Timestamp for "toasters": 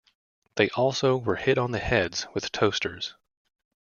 2.51-3.13